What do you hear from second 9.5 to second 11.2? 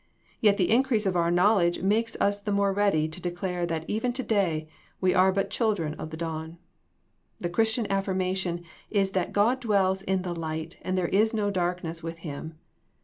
dwells in the light and there